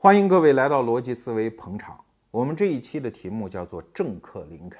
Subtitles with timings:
[0.00, 1.98] 欢迎各位来到逻辑思维捧场。
[2.30, 4.78] 我们这一期的题目叫做“政客林肯”。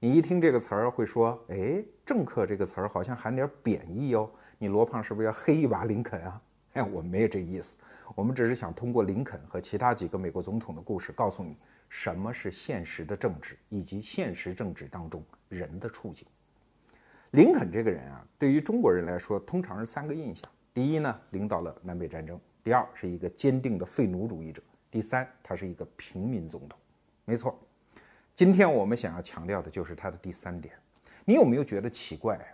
[0.00, 6.40] 你一听这个词儿，会说：“哎，政客这个词儿好像含点贬义哦。”你罗胖是不是要黑一把林肯啊？
[6.72, 7.78] 哎，我没有这意思。
[8.14, 11.54] 我们只是想通过林肯和其他几个美国总统的故事，告诉你
[11.90, 16.26] 什么是现实的政治，以及现实政治当中人的处境。
[17.32, 22.40] 林肯这个人啊，对于中国人来说，通常是三个印象：第一呢，领导了南北战争。
[22.62, 26.78] 第二是一个坚定的废奴主义者，第三他是一个平民总统，
[27.24, 27.58] 没错。
[28.34, 30.74] 今天我们想要强调的就是他的第三点。
[31.24, 32.46] 你有没有觉得奇怪啊？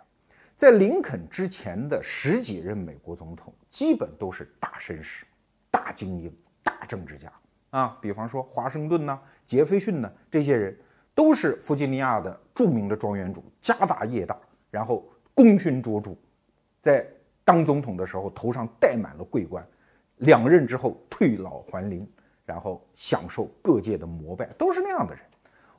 [0.57, 5.27] 在林肯之前的十几任美国总统，基本都是大绅士、
[5.71, 7.33] 大精英、大政治家
[7.71, 7.99] 啊。
[8.01, 10.79] 比方说华盛顿呐、杰斐逊呐，这些人
[11.15, 14.39] 都是弗吉尼亚的著名的庄园主，家大业大，
[14.71, 16.17] 然后功勋卓著，
[16.81, 17.07] 在
[17.45, 19.67] 当总统的时候头上戴满了桂冠。
[20.25, 22.07] 两任之后退老还林，
[22.45, 25.23] 然后享受各界的膜拜，都是那样的人。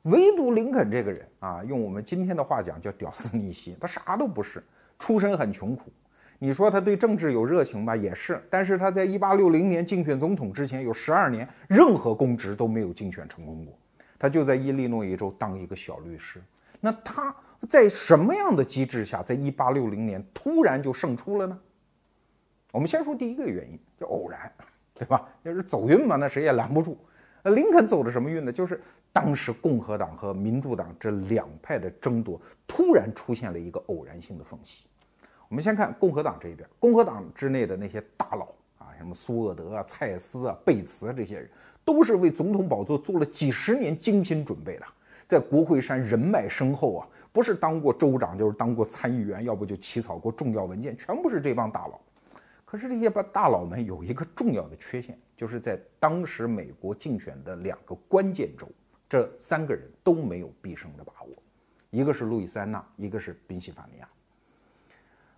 [0.04, 4.62] 唯独林肯这个人啊，用我们今天的话讲叫屌丝逆袭，他啥都不是，
[4.98, 5.90] 出身很穷苦。
[6.38, 8.40] 你说他对政治有热情吧，也是。
[8.50, 13.76] 但是他在一八六零年竞选总统之前，有十二年任何公职都没有竞选成功过。
[14.18, 16.40] 他就在伊利诺伊州当一个小律师。
[16.78, 17.34] 那他
[17.68, 21.58] 在什么样的机制下，在一八六零年突然就胜出了呢？
[22.76, 24.52] 我们先说第一个原因，叫偶然，
[24.92, 25.26] 对吧？
[25.44, 26.94] 要是走运嘛，那谁也拦不住。
[27.42, 28.52] 那林肯走的什么运呢？
[28.52, 28.78] 就是
[29.14, 32.38] 当时共和党和民主党这两派的争夺，
[32.68, 34.84] 突然出现了一个偶然性的缝隙。
[35.48, 41.48] 我们先看共和党这一边，共和党之内的那些大佬啊，什么苏厄德啊、蔡斯啊、贝茨啊这些人，
[41.82, 44.84] 都是为总统宝座做了几十年精心准备的，
[45.26, 51.98] 在国会山人脉深厚啊，不是当过州长，就是当过参议员，要不就起草过重要文件，全部是这帮大佬。
[52.76, 58.68] 可是这些把大佬们有一个重要的缺陷，就是在当时美国竞选的两个关键州，
[59.08, 61.30] 这三个人都没有必胜的把握，
[61.88, 64.06] 一个是路易斯安那，一个是宾夕法尼亚。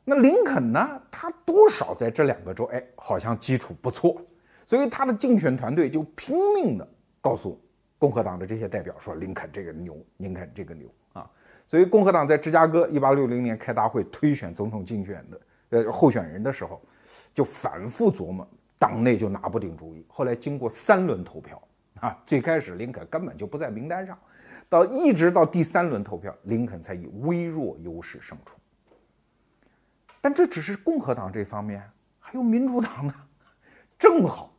[0.05, 1.01] 那林肯呢？
[1.13, 4.21] 他多少在这两个州，哎，好像基础不错，
[4.67, 6.89] 所以他的竞选团队就拼命的
[7.21, 7.57] 告诉
[8.01, 11.31] 共和党的这些代表说：“林肯这个牛，林肯这个牛啊！”
[11.69, 16.83] 所以共和党在芝加哥一八六零年开大会推选总统竞选的呃候选人的时候。
[17.39, 18.45] 就反复琢磨，
[18.81, 20.05] 党内就拿不定主意。
[20.09, 21.63] 后来经过三轮投票
[22.01, 24.19] 啊，最开始林肯根本就不在名单上，
[24.69, 28.59] 到一直到第三轮投票，林肯才以微弱优势胜出。
[30.21, 31.81] 但这只是共和党这方面，
[32.19, 33.15] 还有民主党呢。
[33.97, 34.53] 正好，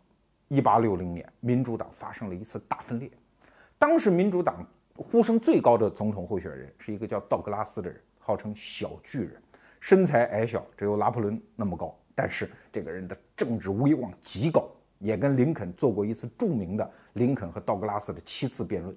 [0.48, 3.12] 一八六零年，民主党发生了一次大分裂。
[3.78, 9.44] 当时民主党呼声最高的总统候选人是一个叫道格拉斯的人，号称小巨人，
[9.82, 11.94] 身材矮小，只有拿破仑那么高。
[12.22, 18.94] 但是这个人的政治威望极高，也跟林肯做过一次著名的林肯和道格拉斯的七次辩论。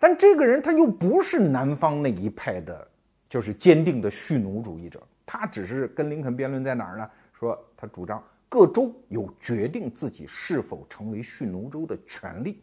[0.00, 2.88] 但这个人他又不是南方那一派的，
[3.28, 7.08] 就是坚定的蓄奴主义者，他只是跟林肯辩论在哪儿呢？
[7.32, 12.60] 说他主张各州有决定自己是否成为蓄奴州的权利，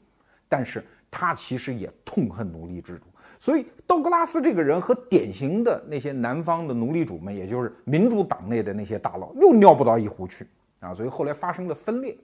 [0.49, 3.05] 但是他其实也痛恨奴隶制度。
[3.39, 10.45] 所以，道格拉斯这个人和典型的那些南方的奴隶主们，也就是民主党内的那些大佬，又尿不到一壶去
[10.81, 10.93] 啊！
[10.93, 12.17] 所以后来发生了分裂。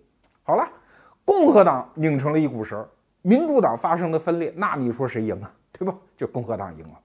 [0.44, 0.70] 好了，
[1.24, 2.86] 共和党拧成了一股绳，
[3.22, 5.53] 民主党发生的分裂，那你说谁赢啊？
[5.72, 5.98] 对吧？
[6.18, 7.00] 就共和党赢了。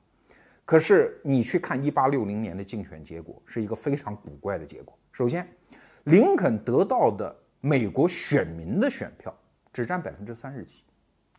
[0.65, 4.93] 可是你去看一八六零年的竞选结果，是一个非常古怪的结果。
[5.13, 5.49] 首先，
[6.05, 9.33] 林肯得到的美国选民的选票
[9.73, 10.83] 只占百分之三十几。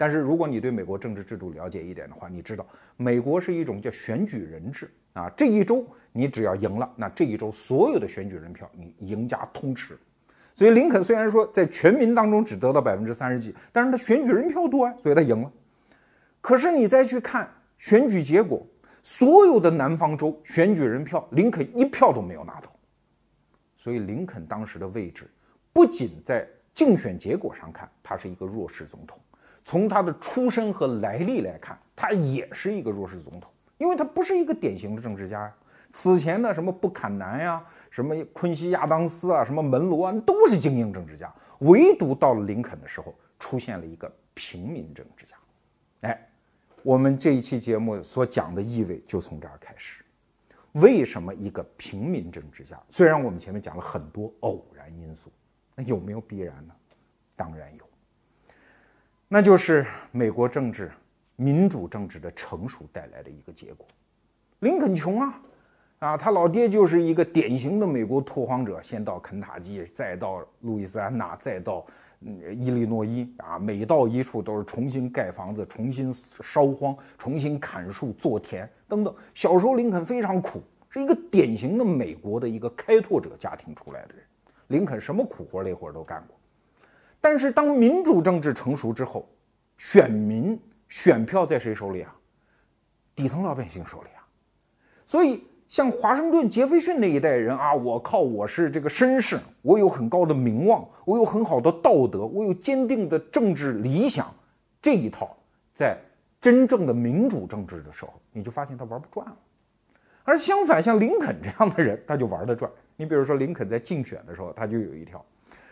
[0.02, 2.66] 但是如果你对美国政治制度了解一点的话，你知道
[2.98, 5.30] 美国是一种叫选举人制啊。
[5.38, 9.96] 这一周你只要赢了，那这一周所有的选举人票你赢家通吃。
[10.56, 15.52] 所以林肯虽然说在全民当中只得到百分之三十几，但是他选举人票多啊，所以他赢了。
[16.42, 17.48] 可是你再去看
[17.78, 18.66] 选举结果，
[19.04, 22.74] 所有的南方州选举人票，林肯一票都没有拿到。
[23.78, 25.30] 所以林肯当时的位置，
[25.72, 29.20] 不仅在竞选结果上看，他是一个弱势总统。
[29.64, 35.54] 从他的出身和来历来看，他也是一个弱势总统，因为他不是一个典型的政治家呀。
[35.94, 45.36] 此前的什么布坎南呀，什么昆西亚当斯啊，什么门罗啊，都是精英政治家，唯独到了林肯的时候，出现了一个平民政治家。
[46.02, 46.30] 哎，
[46.82, 50.04] 我们这一期节目所讲的意味就从这儿开始。
[50.72, 52.82] 为什么一个平民政治家？
[52.90, 55.30] 虽然我们前面讲了很多偶然因素，
[55.76, 56.74] 那有没有必然呢？
[57.36, 57.91] 当然有。
[59.34, 60.92] 那就是美国政治、
[61.38, 63.88] 民主政治的成熟带来的一个结果。
[64.60, 65.42] 林肯穷啊，
[66.00, 71.86] 啊，他老爹就是一个典型的美国拓荒者，先到肯塔基，再到路易斯安那，再到
[72.20, 76.12] 伊利诺伊啊，每到一处都是重新盖房子、重新
[76.44, 79.16] 烧荒、重新砍树做田等等。
[79.34, 84.26] 小时候林肯非常苦，是一个典型的美国的一个开拓者家庭出来的人。
[84.68, 86.36] 林肯什么苦活累活都干过。
[87.22, 89.30] 但是当民主政治成熟之后，
[89.78, 90.60] 选民
[90.90, 92.14] 选票在谁手里啊？
[93.16, 94.28] 底层老百姓手里啊。
[95.06, 95.44] 所以。
[95.72, 104.30] 像华盛顿、杰斐逊那一代人啊，我靠，我是这个绅士，我有很高的名望，我有很好的道德，我有坚定的政治理想，
[104.82, 105.34] 这一套
[105.74, 105.98] 在
[106.42, 109.38] 真正的民主政治的时候，你就发现他玩不转了。
[110.26, 112.70] 而相反，像林肯这样的人，他就玩得转。
[112.98, 115.24] 你比如说，林肯在竞选的时候，他就有一条，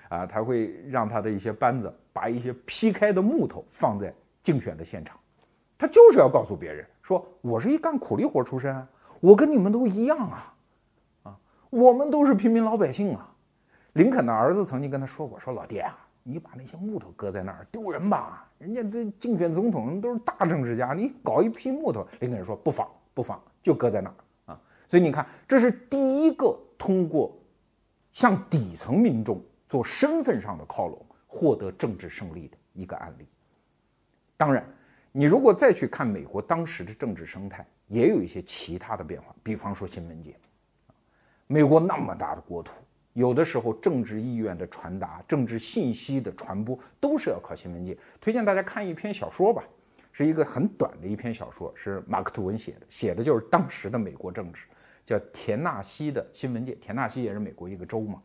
[0.10, 4.14] 啊，他会让他的一些班子把一些劈开的木头放在
[4.44, 5.18] 竞选的现场，
[5.78, 8.88] 他就是要告诉别人说，我是一干苦力活出身啊。
[9.20, 10.54] 我跟你们都一样啊，
[11.24, 11.38] 啊，
[11.70, 13.30] 我们都是平民老百姓啊。
[13.94, 18.48] 林肯的儿子曾经跟他说过：“说老爹啊，你把那些木头搁在那儿丢人吧？
[18.60, 27.36] 人家这竞选总统都是大政治家，你搞一批木头。”林肯说：“不妨，不妨，就搁在那儿啊。”所以你看，这是第一个通过
[28.14, 33.26] 向底层民众做身份上的靠拢，获得政治胜利的一个案例。
[34.36, 34.68] 当然，
[35.14, 37.66] 你如果再去看美国当时的政治生态。
[37.90, 40.36] 也有一些其他的变化，比方说新闻界，
[41.48, 42.72] 美国那么大的国土，
[43.14, 47.98] 有的时候政治意愿的传达、政治信息的传播都是要靠新闻界。
[48.22, 49.64] 推荐大家看一篇小说吧，
[50.12, 54.66] 是一个很短的一篇小说，是马克吐温写的，写的就是当时的美国政治，
[55.04, 56.74] 叫《田纳西的新闻界》。
[56.80, 58.22] 田纳西也是美国一个州嘛。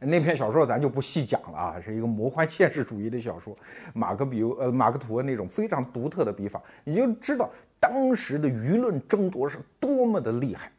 [0.00, 3.56] 那篇小说咱就不细讲了啊，是一个魔幻现实主义的小说。
[3.94, 7.50] 马克比呃马克吐温那种非常独特的笔法，你就知道
[7.80, 10.70] 当时的舆论争夺是多么的厉害，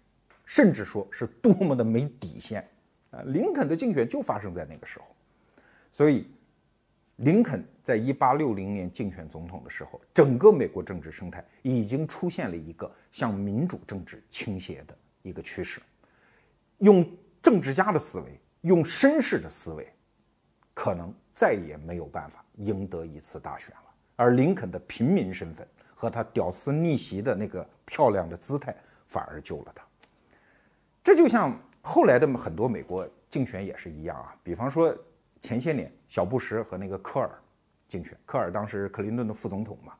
[0.45, 2.67] 甚至说是多么的没底线
[3.09, 3.21] 啊！
[3.25, 5.05] 林肯的竞选就发生在那个时候，
[5.91, 6.27] 所以
[7.15, 15.81] 林肯在一八六零年竞选总统的时候，整个美国政治生态已经出现了一个向民主政治倾斜的一个趋势，
[16.77, 17.03] 用
[17.41, 18.39] 政治家的思维。
[18.67, 19.87] 用绅士的思维，
[20.73, 23.83] 可能再也没有办法赢得一次大选了。
[24.15, 25.65] 而林肯的平民身份
[25.95, 28.75] 和他屌丝逆袭的那个漂亮的姿态，
[29.05, 29.83] 反而救了他。
[31.03, 34.35] 这就像后来的很多美国竞选也是一样啊。
[34.43, 34.95] 比方说
[35.39, 37.31] 前些年小布什和那个科尔
[37.87, 39.93] 竞选，科尔当时克林顿的副总统嘛，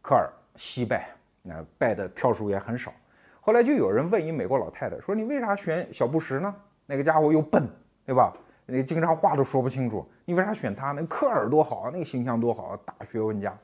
[0.00, 1.10] 科尔惜败，
[1.42, 2.94] 那败的票数也很少。
[3.40, 6.54] 后来就有人问一美国老太太说：“你为啥选小布什呢？
[6.86, 7.68] 那个家伙又笨。”
[8.08, 8.32] 对吧？
[8.64, 11.04] 那经常话都说不清楚，你为啥选他呢？
[11.04, 13.54] 科尔多好啊，那个形象多好啊，大学问家。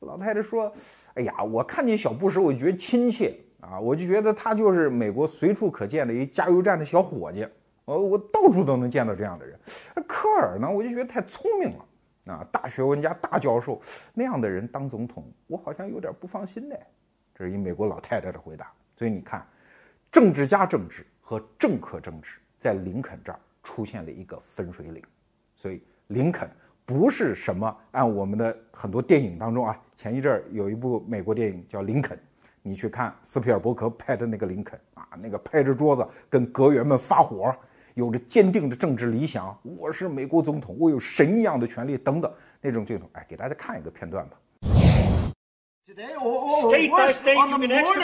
[0.00, 0.70] 老太太说
[1.16, 7.48] ：“哎呀，我看见小布什，我就觉得亲切啊，我就觉得他就是美国随处可见的一加油站的小伙计，
[7.86, 9.58] 我我到处都能见到这样的人。
[10.06, 13.80] 科尔呢，我就觉得太聪明了啊，大学问家、大教授
[14.12, 16.76] 那样的人当总统，我好像有点不放心呢。”
[17.34, 18.70] 这是一美国老太太的回答。
[18.96, 19.46] 所以你看，
[20.12, 23.38] 政治家政治和政客政治在林肯这儿。
[23.68, 25.02] 出现了一个分水岭，
[25.54, 26.50] 所以林肯
[26.86, 32.16] 不是什么按我们的很多电影当中啊，前一阵儿有一部美国电影叫《林肯》，
[32.62, 37.54] 你去看斯皮尔伯格拍的那个林肯啊，那个拍着桌子跟阁员们发火，
[37.92, 42.32] 有着坚定的政治理想，我是美国总统，我有神一样的权利等等
[42.62, 44.40] 那种镜头，哎，给大家看一个片段吧。
[45.84, 48.02] State by state, you can extra.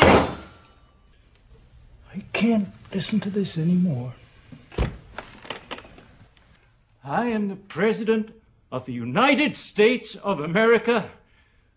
[2.12, 4.12] I can't listen to this anymore.
[7.06, 8.28] I am the President
[8.70, 11.04] of the United States of America,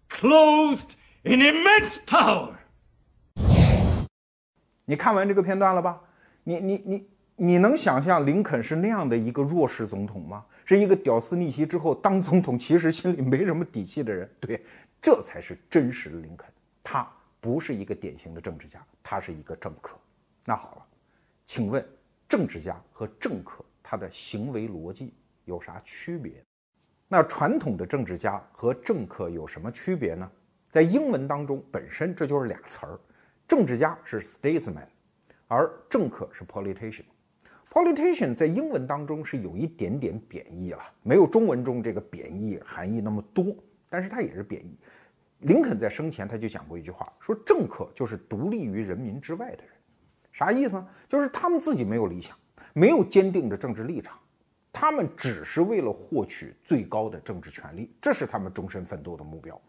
[0.10, 0.94] clothed
[1.24, 2.54] in immense power。
[4.86, 6.00] 你看完这个片段了吧？
[6.46, 10.46] 你你你你能想象林肯是那样的一个弱势总统吗？
[10.64, 14.30] 是一个屌丝逆袭之后当总统，其实心里没什么底气的人。
[14.40, 14.64] 对，
[15.02, 16.46] 这才是真实的林肯。
[16.82, 17.06] 他
[17.42, 20.00] 不是一个典型的政治家，他是一个政客。
[20.46, 20.86] 那好了，
[21.46, 21.86] 请问
[22.30, 23.62] 政治家和政客？
[23.90, 25.14] 他的行为逻辑
[25.46, 26.44] 有啥区别？
[27.08, 30.30] 那传统的政治家和政客有什么区别呢？
[30.70, 33.00] 在英文当中，本身这就是俩词儿，
[33.48, 34.88] 政治家是 statesman，
[35.48, 37.06] 而政客是 politician。
[37.72, 43.56] politician 在英文当中是有一点点贬义了，没有中文中这个贬义含义那么多，
[43.90, 44.78] 但是它也是贬义。
[45.40, 49.72] 林肯在生前他就讲过一句话，说政客就是独立于人民之外的人，
[50.34, 50.86] 啥意思呢？
[51.08, 52.38] 就是他们自己没有理想。
[52.74, 54.18] 没有坚定的政治立场，
[54.72, 59.60] 他们只是为了获取最高的政治权利，这是他们终身奋斗的目标。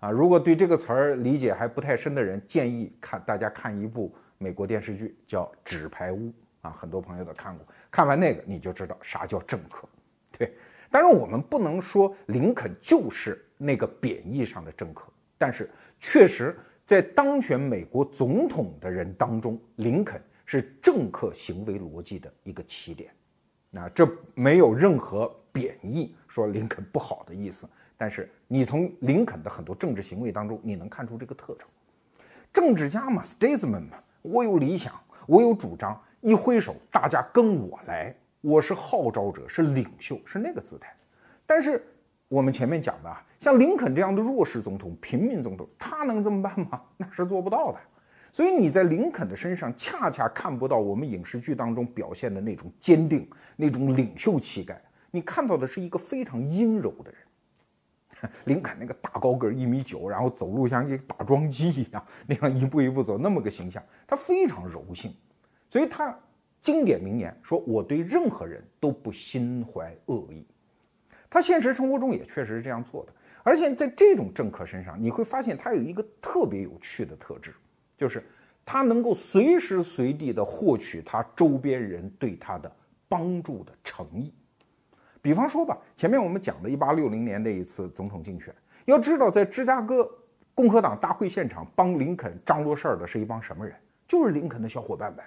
[0.00, 6.28] 啊，如果对这个词儿理解还不太深的人，建议看大家看一部美国电视剧，叫《纸牌屋》
[6.60, 7.66] 啊，很多朋友都看过。
[7.90, 9.88] 看完那个，你就知道啥叫政客。
[10.36, 10.52] 对，
[10.90, 23.10] 当然，我们不能说林肯就是那个贬义上的政客，但是确实在当选美国总统的人当中，林肯是政客行为逻辑的一个起点。
[23.70, 31.66] 那这没有任何贬义说林肯不好的意思，但是你从林肯的很多政治行为当中，你能看出这个特征。
[32.52, 34.94] 政治家嘛，statesman 嘛，我有理想，
[35.26, 38.14] 我有主张，一挥手，大家跟我来。
[38.40, 40.94] 我是号召者，是领袖，是那个姿态。
[41.46, 41.84] 但是
[42.28, 46.80] 我们前面讲的啊，像林肯这样的弱势总统、平民总统，他能这么办吗？
[46.96, 47.80] 那是做不到的。
[48.34, 54.82] 所以你在林肯的身上，恰恰看不到我们影视剧当中表现的那种坚定、那种领袖气概。
[55.12, 58.30] 你看到的是一个非常阴柔的人。
[58.46, 65.14] 林肯那个大高个一米九，然后走路像一个打桩机一样，那样一步一步走，那么个形象，他非常柔性。
[65.70, 66.18] 所以他。
[66.60, 70.46] 经典名言说：“我对任何人都不心怀恶意。”
[71.28, 73.12] 他现实生活中也确实是这样做的，
[73.42, 77.52] 而且在这种政客身上，你会发现他有一个特别有趣的特质，
[77.96, 78.24] 就是
[78.64, 82.70] 他能够随时随地的获取他周边人对他的
[83.08, 84.32] 帮助的诚意。
[85.20, 90.08] 比方说吧，前面我们讲的1860年那一次总统竞选，要知道在芝加哥
[90.54, 93.74] 共和党大会现场帮林肯张罗事儿的是一帮什么人？
[94.06, 95.24] 就是林肯的小伙伴们。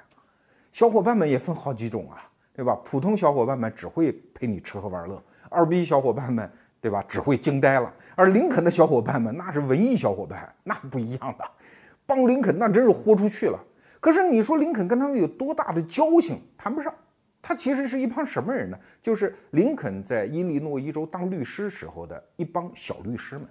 [0.71, 2.75] 小伙伴们也分好几种啊，对吧？
[2.85, 5.19] 普通小伙伴们只会陪你吃喝玩乐，
[5.49, 6.47] 二逼小伙伴们，
[6.79, 7.03] 对吧？
[7.07, 7.91] 只会惊呆了。
[8.15, 11.49] 而林肯的小伙伴们那是文艺小伙伴，那不一样的，
[12.07, 13.63] 帮林肯那真是豁出去了。
[13.99, 16.41] 可是你说林肯跟他们有多大的交情？
[16.57, 16.91] 谈不上。
[17.39, 18.77] 他其实是一帮什么人呢？
[19.01, 23.47] 就是林肯在伊利诺伊州当律师时候的一帮小律师们。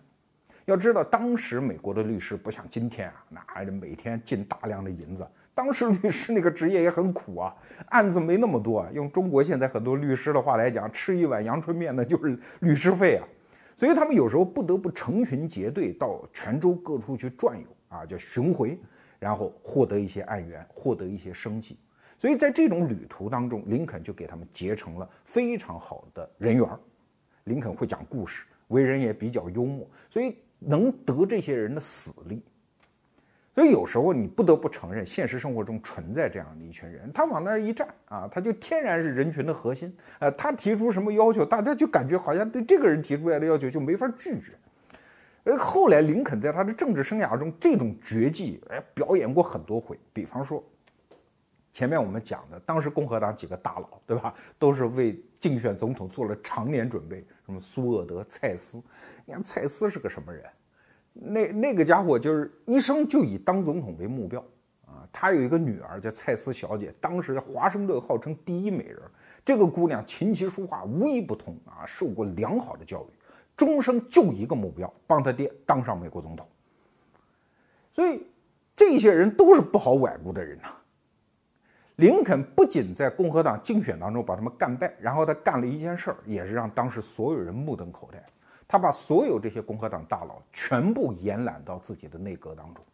[0.67, 3.25] 要知道，当时美国的律师不像今天啊，
[3.65, 5.27] 那每天进大量的银子。
[5.55, 7.55] 当时律师那个职业也很苦啊，
[7.91, 8.89] 案子没那么多啊。
[8.93, 13.25] 用中国现在很多律师的话来讲，吃一碗阳春面那就是律师费啊。
[13.77, 18.79] 所以他们有时候不得不成群结队到全州各处去转悠啊，叫巡回，
[19.19, 21.79] 然后获得一些案源，获得一些生计。
[22.19, 26.67] 所以在这种旅途当中，林肯就给他们结成了非常好的人缘。
[27.45, 32.43] 林肯会讲故事，为人也比较幽默，所以能得这些人的死力。
[33.55, 39.97] 所以有时候你不得不承认，现实生活中存在这样的一群人，他往那儿一站啊，他就天然是人群的核心。
[40.19, 44.53] 呃，他提出什么要求，大家就感觉好像对这个人提出来的要求就没法拒绝。
[45.47, 49.97] 而后来林肯在他的政治生涯中，这种绝技哎表演过很多回。
[50.13, 50.63] 比方说，
[51.73, 58.83] 前面我们讲的，当时共和党几个大佬，对吧，都是为竞选总统做了常年准备，什么苏厄德、蔡斯。
[59.25, 60.45] 你看蔡斯是个什么人？
[61.13, 64.39] 那那个家伙就是一生就以当总统为目标
[64.85, 65.09] 啊！
[65.13, 69.01] 他有一个女儿叫蔡斯小姐，当时华盛顿号称第一美人。
[69.45, 73.16] 这个姑娘琴棋书画无一不通啊，受过良好的教育，
[73.57, 76.47] 终生就一个目标，帮他爹当上美国总统。
[77.93, 78.27] 所以
[78.75, 80.69] 这些人都是不好崴过的人呐。
[81.97, 88.23] 林肯不仅在共和党竞选当中把他们干败，然后他干了一件事儿，也是让当时所有人目瞪口呆。
[88.69, 92.85] 他把所有这些共和党大佬全部延揽到自己的内阁当中，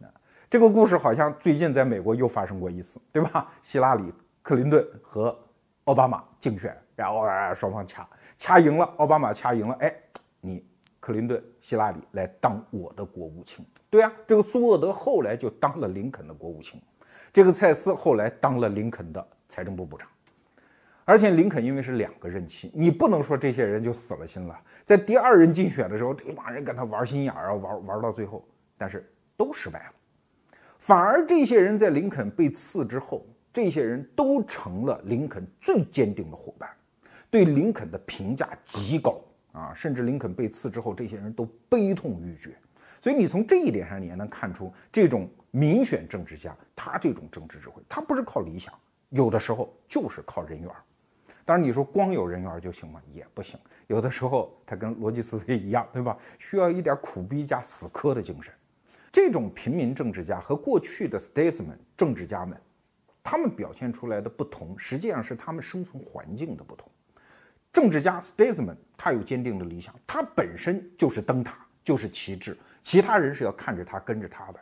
[0.00, 0.08] 啊，
[0.48, 3.52] 这个故事好像最近在美国又发生过一次，对吧？
[3.62, 5.36] 希拉里、克林顿和
[5.84, 8.08] 奥巴马竞选，然后啊双方掐
[8.38, 9.94] 掐赢了，奥巴马掐赢了，哎，
[10.40, 10.64] 你
[11.00, 16.80] 克林顿、希拉里来当我的国务卿，对啊，这个苏厄德后来就当了林肯的国务卿，
[17.32, 20.08] 这个蔡斯后来当了林肯的财政部部长。
[21.04, 24.56] 而且林肯因为是两个任期，你不能说这些人就死了心了。
[24.84, 28.46] 在第二任竞选的时候，这帮人跟他玩心眼儿啊，玩玩到最后，
[28.78, 29.92] 但是都失败了。
[30.78, 36.70] 反而这些人在林肯被刺之后，这些人都成了林肯最坚定的伙伴，
[37.32, 39.20] 对林肯的评价极高
[39.52, 39.72] 啊。
[39.74, 42.56] 甚至林肯被刺之后，这些人都悲痛欲绝。
[43.00, 48.72] 所以你从这一点上，你也能看出这种民选政治家，他这种政治智慧，他不是靠理想，
[49.08, 50.70] 有的时候就是靠人缘。
[51.44, 53.02] 当然，你说光有人缘就行吗？
[53.12, 53.58] 也不行。
[53.88, 56.16] 有的时候，他跟逻辑思维一样，对吧？
[56.38, 58.54] 需要一点苦逼加死磕的精神。
[59.10, 62.56] 这种平民政治家和过去的 statesman 政治家们，
[63.24, 66.88] 他们表现出来的不同，实际上是他们生存环境的不同。
[67.72, 74.60] 政治家 statesman 他有坚定的理想，他本身就是灯塔，就是旗帜，其他人是要看着他、跟着他的。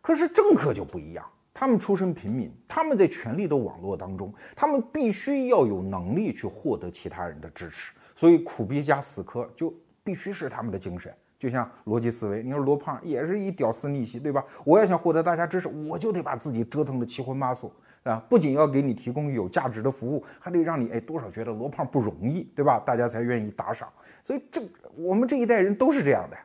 [0.00, 1.24] 可是政客就不一样。
[1.54, 11.14] 他们出身平民，他们在权力的网络当中，他们必须要有能力去获得其他人的支持，所以苦逼加死磕就必须是他们的精神。
[11.38, 14.42] 就像逻辑思维，你说罗胖也是一屌丝逆袭，对吧？
[14.64, 17.72] 我要想获得大家支持，我就得把自己折腾的七荤八素。
[18.04, 22.82] 啊，不仅要给你提供有价值的服务，还得让你哎多少觉得罗胖不容易，对吧？
[22.84, 23.88] 大家才愿意打赏。
[24.24, 24.60] 所以这
[24.96, 26.36] 我们这一代人都是这样的。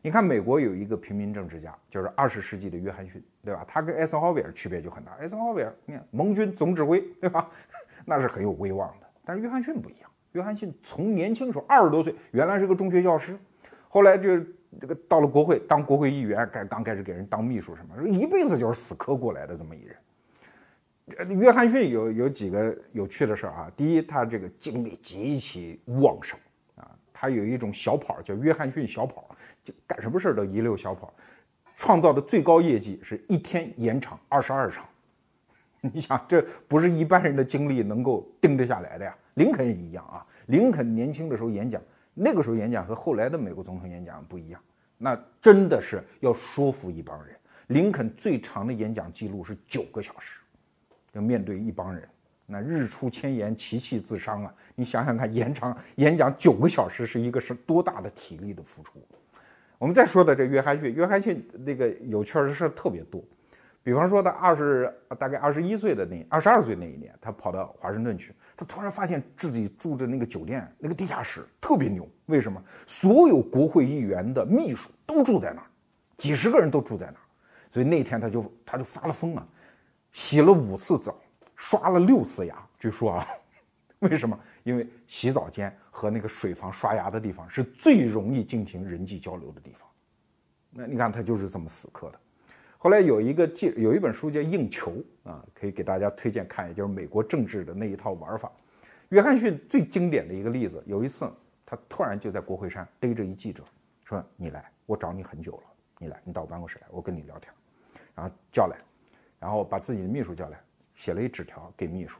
[0.00, 3.64] 你看美国有一个平民政治家，就是二十世纪的约翰逊，对吧？
[3.66, 5.12] 他跟艾森豪威尔区别就很大。
[5.18, 7.48] 艾森豪威尔，你看盟军总指挥，对吧？
[8.04, 9.06] 那是很有威望的。
[9.24, 13.38] 但是约翰逊不一样，约翰逊从年轻时候二十多岁，原来是个中学教师，
[13.88, 14.38] 后来就
[14.78, 19.96] 这个到了国会当国会议员，刚刚开始给人当秘书什么，一辈子就是死磕过来的这么一人。
[21.18, 23.70] 呃约翰逊有有几个有趣的事儿啊。
[23.76, 26.38] 第一，他这个精力极其旺盛
[26.76, 29.28] 啊，他有一种小跑叫约翰逊小跑，
[29.62, 31.12] 就干什么事儿都一溜小跑，
[31.76, 34.86] 创造的最高业绩是一天演场二十二场。
[35.92, 39.14] 你想，这不是一般人的精力能够盯得下来的呀。
[39.34, 41.82] 林肯也一样啊，林肯年轻的时候演讲，
[42.14, 44.62] 那个时候演讲和后来的美国总统演讲不一样，
[44.96, 47.36] 那真的是要说服一帮人。
[47.66, 50.40] 林肯最长的演讲记录是九个小时。
[51.14, 52.08] 要面对一帮人，
[52.46, 54.54] 那日出千言，其气自伤啊！
[54.74, 59.00] 你想想看，延长演讲九个小时是一个是多大的体力的付出？
[59.78, 63.22] 我们再说的这约翰逊，约翰逊那个有趣的事特别多，
[63.82, 72.62] 比方说他二十大概二十一岁的那二十二岁那一年，他跑到华盛顿去，他突然发现自己住的那个酒店那个地下室特别牛，为什么？
[72.86, 75.66] 所有国会议员的秘书都住在那儿，
[76.16, 77.24] 几十个人都住在那儿，
[77.70, 79.46] 所以那天他就他就发了疯啊！
[80.14, 81.14] 洗了五次澡，
[81.56, 82.66] 刷了六次牙。
[82.78, 83.26] 据说啊，
[83.98, 84.38] 为什么？
[84.62, 89.88] 因为洗澡间和那个水房刷牙的地方是最容易进行人际交流的地方。
[90.70, 92.20] 那你看他就是这么死磕的。
[92.78, 94.92] 后来有一个记有一本书叫《硬球》
[95.28, 98.50] 啊，可以给大家推荐看，也就是美国政治的那一套玩法。
[99.08, 101.28] 约翰逊最经典的一个例子，有一次
[101.66, 103.64] 他突然就在国会山逮着一记者，
[104.04, 105.62] 说：“你来，我找你很久了，
[105.98, 107.52] 你来，你到我办公室来，我跟你聊天。”
[108.14, 108.76] 然后叫来。
[109.44, 110.58] 然后把自己的秘书叫来，
[110.94, 112.18] 写了一纸条给秘书，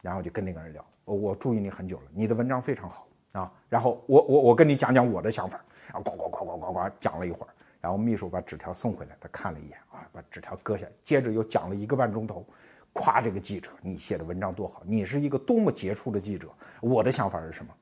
[0.00, 0.82] 然后就跟那个人聊。
[1.04, 3.52] 我注意你很久了，你的文章非常好啊。
[3.68, 5.62] 然后我我我跟你讲讲我的想法。
[5.88, 7.52] 然后呱呱呱呱呱呱讲了一会儿，
[7.82, 12.46] 然后秘书把纸条送回来，他看了一眼啊，把纸条搁下，接着又讲了一个半钟头，
[12.94, 16.48] 夸这个记者，你写的文章多好，你是一个多么杰出的记者。
[16.80, 17.74] 我的想法是什么？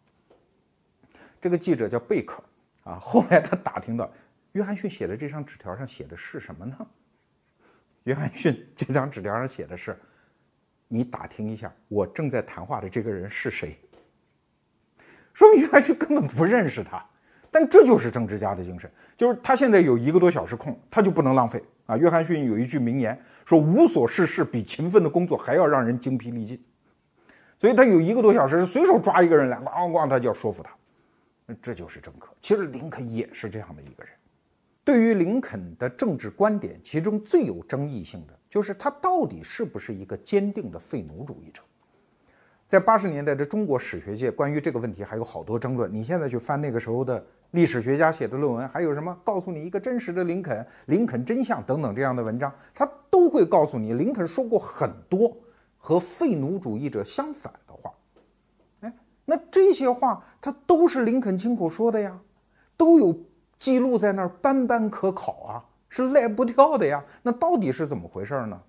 [1.40, 2.42] 这个记者叫贝克
[2.82, 2.98] 啊。
[3.00, 4.10] 后来他打听到，
[4.54, 6.76] 约翰逊写的这张纸条上写的是什么呢？
[8.04, 9.98] 约翰逊这张纸条上写的是
[10.88, 13.78] ：“你打听一下，我正在谈话的这个人是谁。”
[15.32, 17.04] 说明约翰逊根本不认识他，
[17.50, 21.96] 但这就是政治家的精神，就是他现在有一个多小时空，他就不能浪费啊。
[21.96, 26.62] 约翰逊有一句名言说：“无所事事比勤奋的工作还要让人精疲力尽。”
[27.58, 30.70] 所以他有一个多小时，随手抓一个人来，咣咣，他就要说服他。
[31.60, 32.34] 这就是政客。
[32.40, 34.12] 其实林肯也是这样的一个人。
[34.84, 41.62] 对于林肯的政治观点，其中最有争议性的就是他到底是不是一个坚定的废奴主义者。
[42.66, 45.92] 在八十年代的中国史学界，关于这个问题还有好多争论。
[45.92, 55.36] 你现在去翻那个时候的历史学家写的论文，还有什么告诉你一个真实的林肯、林肯真相等等这样的文章，他都会告诉你，林肯说过很多
[55.76, 57.92] 和废奴主义者相反的话。
[58.80, 58.92] 哎，
[59.26, 62.18] 那这些话他都是林肯亲口说的呀，
[62.76, 63.16] 都有。
[63.62, 67.00] 记录在那儿，斑斑可考啊，是赖不掉的呀。
[67.22, 68.60] 那到底是怎么回事呢？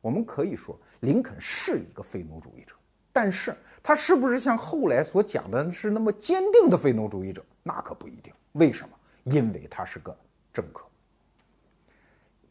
[0.00, 2.74] 我们可以说，林肯是一个废奴主义者，
[3.12, 8.32] 但是他是不是像后来所讲的是那么坚定的废奴主义者，那可不一定。
[8.54, 8.96] 为什么？
[9.22, 10.14] 因为他是个
[10.52, 10.84] 政客。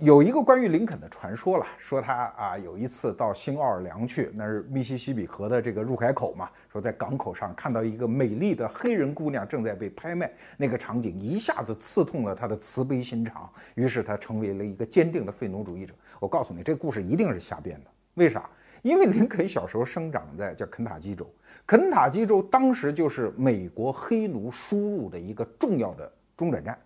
[0.03, 15.93] 有一个关于林肯的传说了，说他啊有一次到新奥尔良去，那是密西西比河的这个入海口嘛，说在港口上看到一个美丽的黑人姑娘正在被拍卖，那个场景一下子刺痛了他的慈悲心肠，于是他成为了一个坚定的废奴主义者。
[16.19, 17.89] 我告诉你，这故事一定是瞎编的。
[18.15, 18.49] 为啥？
[18.81, 21.33] 因为林肯小时候生长在叫肯塔基州，
[21.65, 26.77] 肯塔基州当时就是美国黑奴输入的一个重要的中转站，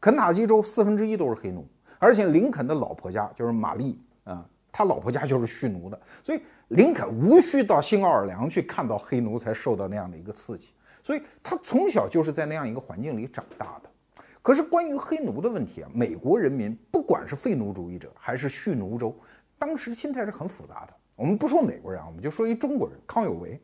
[0.00, 1.64] 肯塔基州四分之一都是黑奴。
[1.98, 10.68] 而且林肯的老婆家就是玛丽啊，他老婆家就是蓄奴的，所以林肯无需到新奥尔良去看到黑奴才受到那样的一个刺激，
[11.02, 13.90] 所以他从小就是在那样一个环境里长大的。
[14.42, 19.16] 可是关于黑奴的问题啊，美国人民不管是废奴主义者还是蓄奴州，
[19.58, 20.92] 当时心态是很复杂的。
[21.16, 23.60] 我们不说美国人啊，我们就说一中国人康有为。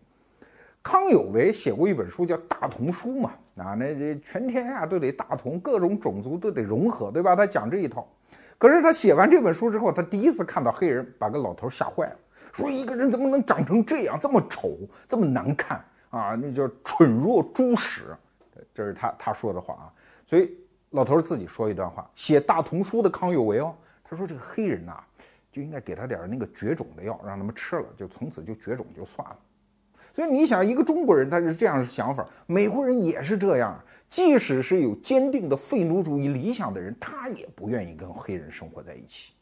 [0.83, 7.37] 康有为写过一本书叫《大同书》嘛，啊，那这全天下都得大同，各种种族都得融合，对吧？
[7.37, 8.09] 他讲这一套。
[8.62, 12.16] 可是他写完这本书之后，他第一次看到黑人，把个老头吓坏了，
[12.53, 16.38] 说一个人怎么能长成这样，这么丑，这么难看啊？
[16.40, 18.16] 那叫蠢若猪屎，
[18.72, 19.90] 这是他他说的话啊。
[20.25, 20.57] 所以
[20.90, 24.96] 老头自己说一段话，写《大同书》的康有为哦，他说这个黑人呐，
[25.51, 29.37] 就应该给他点那个绝种的药，让他们吃了，就从此就绝种就算了。
[30.14, 33.77] 所以你想，一个中国人他是这样的想法，美国人也是这样。
[34.12, 39.33] 即使是有坚定的废奴主义理想的人，他也不愿意跟黑人生活在一起。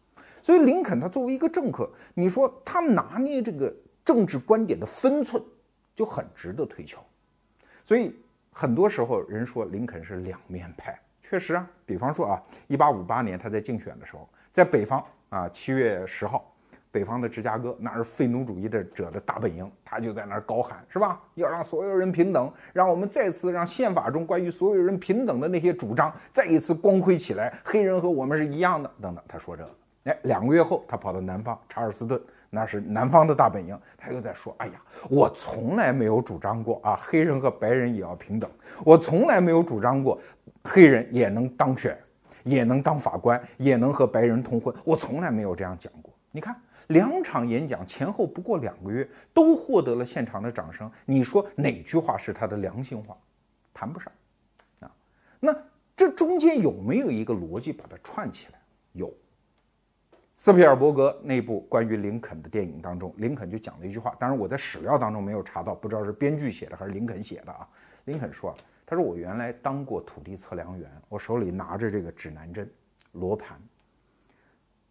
[0.40, 5.42] 所以林肯他作为一个政客，你说他拿捏这个政治观点的分寸
[5.92, 7.04] 就很值得推敲。
[7.84, 8.14] 所以
[8.52, 11.68] 很多时候人说林肯是两面派，确实啊。
[11.84, 16.46] 比方说啊，一八五八年他在竞选的时候，在北方啊，七月十号。
[16.92, 21.20] 北方的芝加哥，那是废奴主义的者的大本营，他就在那儿高喊，是吧？
[21.34, 29.22] 要让所有人平等，让我们再次让宪法中关于所有人平等的那些主张再一次光辉起来，黑人和我们是一样的，等等。
[29.28, 29.70] 他说这个，
[30.04, 38.50] 哎，两个月后，他跑到南方查尔斯顿，那是南方的大本营，他又在说，哎呀，我从来没有主张过啊，黑人和白人也要平等，
[38.84, 40.20] 我从来没有主张过，
[40.64, 41.96] 黑人也能当选，
[42.42, 46.12] 也能当法官，也能和白人通婚，我从来没有这样讲过。
[46.32, 46.56] 你看。
[46.90, 50.90] 两场演讲前后不过两个月，都获得了现场的掌声。
[51.04, 53.16] 你说哪句话是他的良心话？
[53.72, 54.12] 谈不上
[54.80, 54.90] 啊。
[55.38, 55.56] 那
[55.96, 58.60] 这中间有没有一个逻辑把它串起来？
[58.92, 59.12] 有。
[60.34, 67.68] 斯皮尔伯格那部关于林肯的电影当中，林肯就讲了一句话，当然我在史料当中没有查到，不知道是编剧写的还是林肯写的啊。
[68.06, 72.68] 林肯说：“他说我原来当过土地测量员，我手里拿着这个指南针、
[73.12, 73.60] 罗盘。”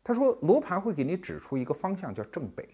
[0.10, 2.68] 他说：“罗盘会给你指出一个方向，叫正北。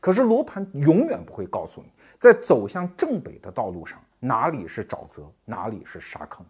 [0.00, 1.88] 可是罗盘永远不会告诉你，
[2.20, 6.46] 在走向正北的道路上，哪里是沼泽，哪里是沙坑。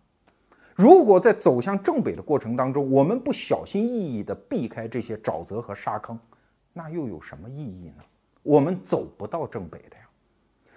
[0.75, 6.21] 如果在走向正北的过程当中，我们不小心翼翼地避开这些沼泽和沙坑，
[6.75, 8.05] 那又有什么意义呢？
[8.43, 10.03] 我们走不到正北的呀。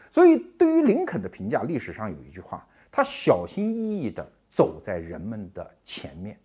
[0.09, 6.39] 所以，对于林肯的评价，历史上有一句话：他小心翼翼地走在人们的前面，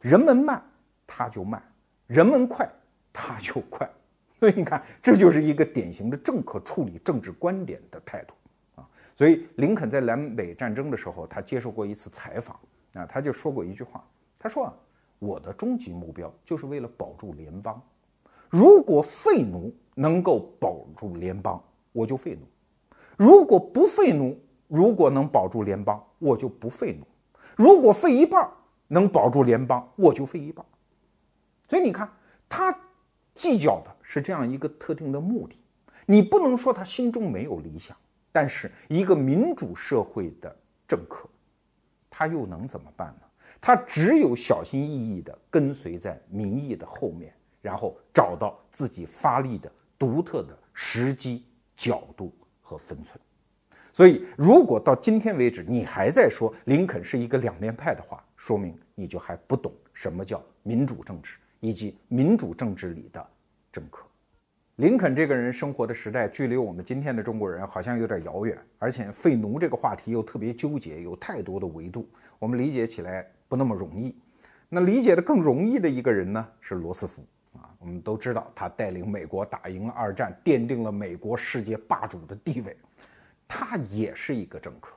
[0.00, 0.64] 人们慢，
[1.06, 1.62] 他就慢。”
[2.06, 2.68] 人们快，
[3.12, 3.88] 他就快，
[4.38, 8.34] 所以你看，这就是一个典型的政客处理政治观点的态度
[8.76, 8.88] 啊。
[9.16, 12.58] 所以林肯在南北战争的时候，他接受过一次采访
[12.94, 14.04] 啊，他就说过一句话，
[14.38, 14.74] 他说啊，
[15.18, 17.82] 我的终极目标就是为了保住联邦，
[18.50, 22.46] 如果废奴能够保住联邦，我就废奴；
[23.16, 24.38] 如果不废奴，
[24.68, 27.04] 如果能保住联邦，我就不废奴；
[27.56, 28.48] 如果废一半
[28.88, 30.64] 能保住联邦，我就废一半。
[31.68, 32.10] 所以你看，
[32.48, 32.76] 他
[33.34, 35.56] 计较的是这样一个特定的目的。
[36.06, 37.96] 你不能说他心中没有理想，
[38.30, 40.54] 但是一个民主社会的
[40.86, 41.28] 政客，
[42.08, 43.26] 他又能怎么办呢？
[43.60, 51.44] 他只有小心翼翼地跟随在民意的后面，然后找到自己发力的独特的时机、
[51.76, 53.18] 角度和分寸。
[53.92, 61.36] 所以，如果到今天为止你还在说林肯是一个两面派的话，说明你就还不懂什么叫民主政治。
[61.60, 63.26] 以及民主政治里的
[63.72, 64.06] 政客，
[64.76, 74.14] 林肯这个人生活的时代距离我们今天的中国人好像有点遥远，而且废奴这个话题又特别纠结，有太多的维度，我们理解起来不那么容易。
[74.68, 82.76] 那理解的更容易的一个人呢，是罗斯福啊，我们都知道他带领美国打赢了二战，奠定了美国世界霸主的地位，
[83.48, 84.92] 他也是一个政客。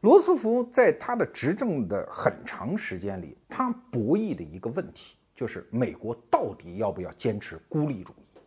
[0.00, 5.14] 罗斯福在他的执政的很长时间里，他博弈的一个问题。
[5.40, 8.40] 就是美国到底要不要坚持孤立主义？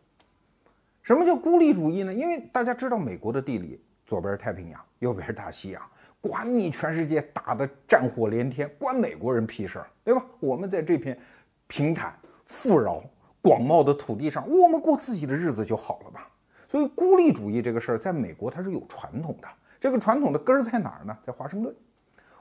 [1.02, 2.14] 什么叫孤立主义呢？
[2.14, 5.82] 因为大家知道美国的地理，左边是太平洋，右边是大西洋，
[6.22, 10.24] 管你全世界打的战火连天，关美国人屁事儿，对吧？
[10.40, 11.18] 我们在这片
[11.66, 13.04] 平坦、富饶、
[13.42, 16.30] 广袤的土地上，我们过自己的日子就好了吧？
[16.68, 19.48] 所以孤立主义这个事儿，在美国它是有传统的。
[19.80, 21.18] 这个传统的根儿在哪儿呢？
[21.24, 21.76] 在华盛顿。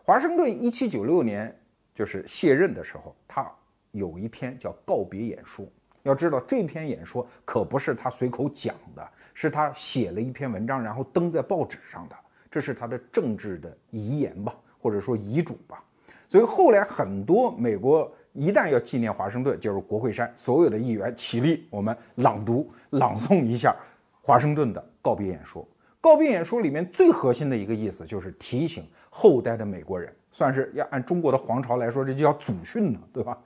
[0.04, 1.58] 华盛顿一七九六年
[1.94, 3.50] 就是卸任的时候，他。
[3.92, 5.64] 有一篇叫告别演说，
[6.02, 12.16] 要知道这篇演说可不是他随口讲的，是他写了一篇文章，然后登在报纸上的，
[12.50, 15.82] 这是他的政治的遗言吧，或者说遗嘱吧。
[16.28, 23.76] 所以后来很多美国一旦要纪念华盛顿，就是国会山所有的议员起立，我们朗读朗诵一下
[24.22, 25.66] 华盛顿的告别演说。
[26.00, 33.38] 告别演说里面最核心的一个意思就是提醒后代的美国人，算是要按中国的皇朝来说，这就叫祖训呢，对吧？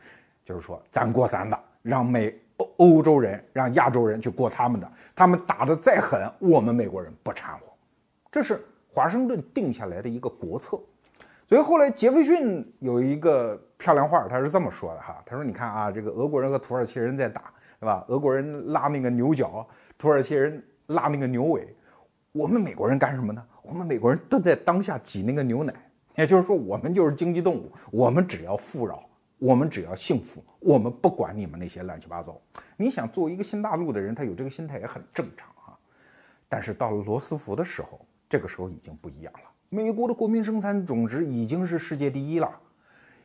[0.46, 4.90] 就是说，咱过咱的，让美欧欧洲人、让亚洲人去过他们的。
[5.14, 7.66] 他们打得再狠，我们美国人不掺和。
[8.30, 10.80] 这是华盛顿定下来的一个国策。
[11.48, 18.04] 所以后来杰弗逊有一个漂亮话，他是这么说的哈：他说，你看啊，这个俄国人和土耳其人在打，对吧？
[18.09, 19.66] 俄国人拉那个牛角，
[19.98, 21.74] 土耳其人拉那个牛尾，
[22.32, 23.44] 我们美国人干什么呢？
[23.62, 25.72] 我们美国人都在当下挤那个牛奶。
[26.16, 29.06] 也就是说，我们就是经济动物，我们只要富饶。
[29.38, 32.40] 我们只要幸福，我们不管你们那些乱七八糟。
[32.77, 35.77] 你想，作为一个新大陆的人，他有这个心态也很正常啊。
[36.49, 39.40] 但是到了罗斯福的时候，这个时候已经不一样了。
[39.68, 42.51] 美国的国民生产总值已经是世界第一了，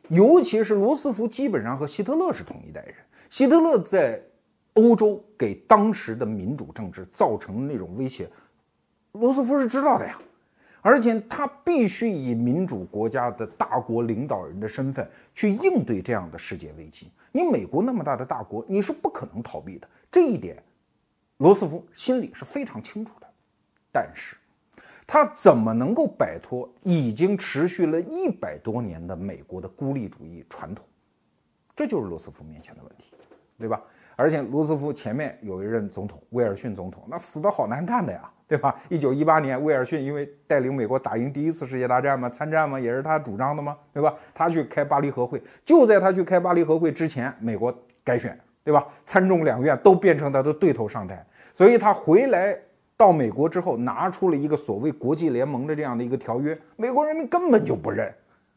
[0.09, 2.95] 尤其是罗斯福基本上和希特勒是同一代人。
[3.29, 4.21] 希特勒在
[4.73, 8.29] 欧洲给当时的民主政治造成那种威胁，
[9.13, 10.19] 罗斯福是知道的呀。
[10.81, 17.09] 而且他必须以民主国家的大国领导人的身份去应对这样的世界危机。
[17.31, 19.87] 你美国那么大的大国，你是不可能逃避的。
[20.11, 20.61] 这一点，
[21.37, 23.27] 罗斯福心里是非常清楚的。
[23.91, 24.35] 但是，
[25.05, 30.85] 他怎么能够摆脱已经持续了一百多年的美国的孤立主义传统？
[31.75, 33.13] 这就是罗斯福面前的问题，
[33.57, 33.81] 对吧？
[34.21, 38.29] 而且罗斯福前面有一任总统威尔逊总统，那死的好难看的呀。
[38.51, 38.75] 对吧？
[38.89, 44.13] 一九一八年，威尔逊因为带领美国打赢第一次世界大战嘛，参战嘛，也是他主张的嘛，对吧？
[44.33, 48.85] 他去开巴黎和会，就在他去开巴黎和会之前，美国改选，对吧？
[49.05, 52.53] 参众两院都变成他的对头上台，所以他回来
[52.97, 58.13] 到美国之后，拿出了一个所谓国际联盟的这样的一个条约，美国人民根本就不认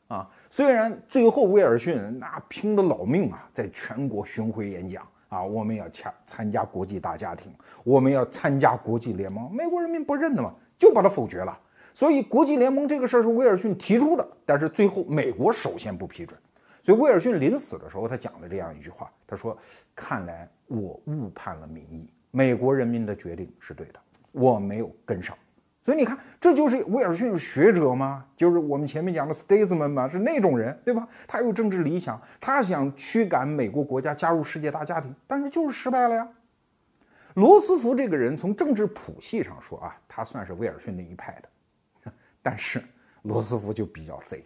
[0.08, 0.28] 啊。
[0.50, 5.06] 虽然最后威尔逊那拼了老命啊，在全国巡回演讲。
[5.34, 9.52] 啊，我们要参参加国际大家庭，我们要参加国际联盟。
[9.52, 11.58] 美国人民不认的嘛，就把它否决了。
[11.92, 16.38] 所以国际联盟这个事儿是威尔逊提出的，但是最后美国首先不批准。
[16.82, 19.56] 所以威尔逊临死的时候，他讲了这样一句话，他说
[19.96, 23.98] ：“看来我误判了民意，美国人民的决定是对的，
[24.32, 25.36] 我没有跟上。”
[25.84, 28.24] 所以你看，这就是威尔逊是学者吗？
[28.34, 30.08] 就是我们前面讲的 statesman 嘛？
[30.08, 31.06] 是那种人，对吧？
[31.26, 36.26] 他有政治理想，他想驱赶美国国家加入世界大家庭，但是就是失败了呀。
[37.34, 42.82] 罗斯福这个人从政治谱系上说啊，他算是威尔逊那一派的，但是
[43.20, 44.42] 罗斯福就比较贼，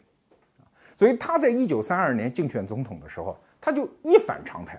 [0.96, 4.77] 所以他在一九三二年竞选总统的时候，他就一反常态。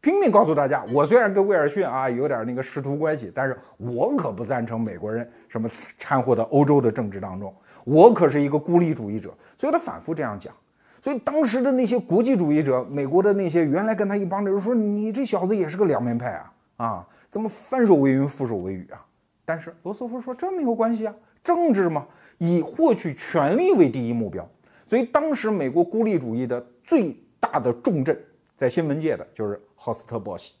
[0.00, 9.34] 拼命告诉大家，我虽然跟威尔逊啊有点那个师徒关系，但是我可不赞成美国人什么掺和到欧洲的政治当中，我可是一个孤立主义者。
[9.58, 10.54] 所以他反复这样讲。
[11.02, 19.04] 所以当时的那些国际主义者，美国的那些原来跟他一帮的人说：“你这小子也是个两面派啊，啊，怎么翻手为云，覆手为雨啊？”
[19.44, 22.06] 但是罗斯福说：“这没有关系啊，政治嘛，
[22.38, 24.48] 以获取权力为第一目标。”
[24.88, 28.18] 所以当时美国孤立主义的最大的重镇。
[28.60, 30.52] 在新闻界的就是赫斯特·波西，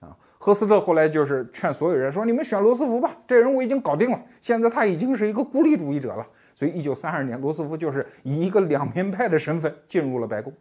[0.00, 4.20] 啊，赫斯特后来就是劝所有人说：“你们选罗斯福吧，这人我已经搞定了。
[4.40, 10.52] 现在他已经是一个孤立主义者了。”所以，一九三二年，罗斯福就是以一个两面派的身份进入了白宫。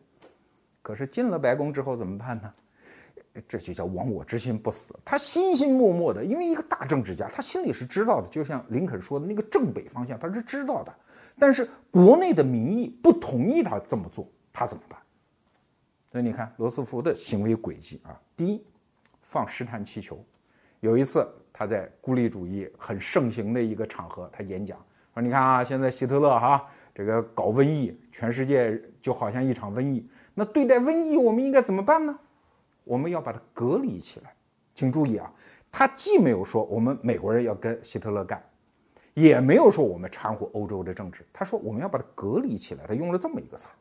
[0.84, 2.54] 可是进了白宫之后怎么办呢？
[3.48, 4.96] 这就叫亡我之心不死。
[5.04, 8.28] 他心心默默的，因为一个大政治家，他心里是知道的。
[8.28, 10.94] 就像林肯说的那个正北方向，他是知道的。
[11.40, 15.00] 但是国内的民意不同意他这么做，他怎么办？
[16.16, 18.64] 所以你看罗斯福的行为轨迹啊，第一，
[19.24, 20.18] 放试探气球。
[20.80, 24.78] 有一次他在孤立主义很盛行的一个场合，他演讲
[25.14, 30.08] 说：“你看啊，现在希特勒哈这个搞瘟疫，全世界就好像一场瘟疫。
[30.34, 32.18] 那对待瘟疫，我们应该怎么办呢？
[32.86, 34.34] 我们要把它隔离起来。
[34.74, 35.30] 请注意啊，
[35.70, 38.42] 他既没有说我们美国人要跟希特勒干，
[39.16, 41.26] 也没有说我们掺和欧洲的政治。
[41.34, 42.86] 他说我们要把它隔离起来。
[42.88, 43.76] 他用了这么一个词儿，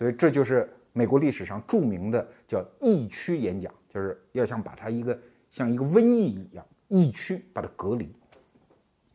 [0.00, 0.68] 所以这就是。
[0.92, 5.18] 美国历史上著名的叫疫区演讲，就是要想把它一个
[5.50, 8.12] 像一个瘟疫一样疫区把它隔离。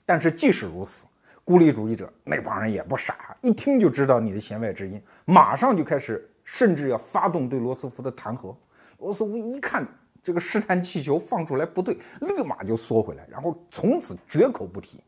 [0.05, 1.05] 但是即使如此，
[1.43, 8.55] 孤立主义者那帮人也不傻，一听就知道你的弦外之音，马上就开始，甚至要发动对罗斯福的弹劾。
[8.99, 9.85] 罗斯福一看
[10.23, 14.99] 这个试探气球放出来不对，立马就缩回来，然后从此绝口不提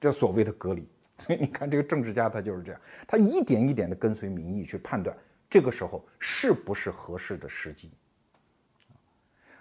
[0.00, 0.86] 这所谓的隔离。
[1.18, 5.14] 所 以你看，这个政治家他就是这样，他一点一点的跟随民意去判断。
[5.50, 7.90] 这个时候是不是合适的时机？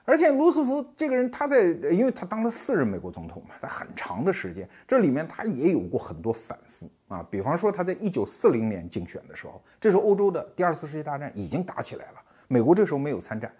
[0.06, 7.22] 而且罗斯福这个人，他在因为他当了四任美国总统嘛，在很长的时间，这里面他也有过很多反复啊。
[7.30, 13.54] 比方说他在一九四零年竞选的时候，这时候欧洲的第二次世界大战已经打起来了，美国这时候没有参战，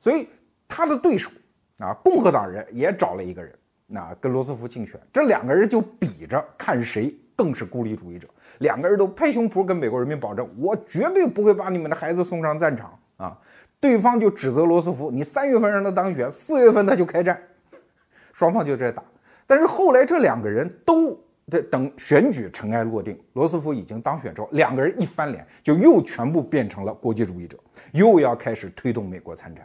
[0.00, 0.28] 所以
[0.68, 1.30] 他的对手
[1.78, 3.58] 啊，共和党人也找了一个人，
[3.88, 7.12] 那跟罗斯福竞选，这两个人就比着看谁。
[7.38, 8.26] 更是孤立主义者，
[8.58, 13.38] 两个人都拍胸脯跟美国人民保证，我绝对不会把你们的孩子送上战场啊！
[13.78, 17.40] 对方就指责罗斯福，你三月份让他当选，四月份他就开战，
[18.32, 19.04] 双方就在打。
[19.46, 21.16] 但是后来这两个人都
[21.48, 27.56] 在等选举尘埃落定，罗斯福已经当选之后，两个人一翻脸，就又全部变成了国际主义者，
[27.92, 29.64] 又要开始推动美国参战。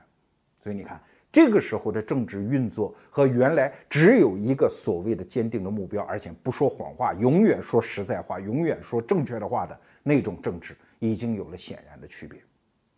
[0.61, 1.01] 所以你看。
[1.33, 12.39] 这个时候的政治运作和原来只有一个所谓的坚定的目标，而且不说谎话，永远说实在话，永远说正确的话的那种政治，已经有了显然的区别。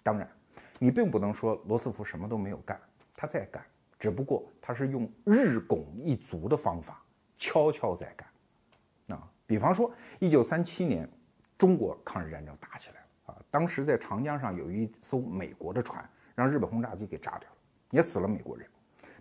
[0.04, 0.30] 当然，
[0.78, 2.78] 你并不能说罗斯福什么都没有干，
[3.16, 3.64] 他在干，
[3.98, 7.02] 只不过他是用日拱一卒的方法，
[7.38, 9.18] 悄悄在干。
[9.18, 11.10] 啊，比方说，一九三七年，
[11.58, 16.04] 中国抗日战争打起来了啊，当时在长江上有一艘美国的船，
[16.36, 17.50] 让日本轰炸机给炸掉，
[17.92, 18.66] 也死了美国人。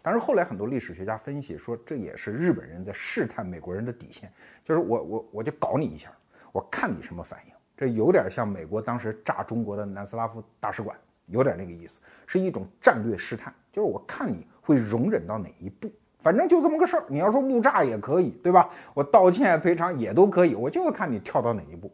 [0.03, 4.31] 但是后来很多历史学家分析说，这也是日本人在试探美国人的底线，
[4.63, 6.13] 就是我我我就搞你一下，
[6.53, 7.55] 我看你什么反应。
[7.77, 10.97] 这有点像美国当时炸中国的南斯拉夫大使馆，
[11.27, 15.91] 有点那个意思，是一种战略试探，就是我看你会容忍到哪一步。
[16.21, 18.71] 反正就这么个事儿，你要说误炸也可以，对吧？
[18.95, 21.91] 我道歉赔偿也都可以，我就要看你跳到哪一步。